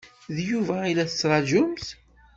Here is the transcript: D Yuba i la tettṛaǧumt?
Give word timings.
D 0.35 0.37
Yuba 0.51 0.77
i 0.85 0.93
la 0.95 1.05
tettṛaǧumt? 1.09 1.85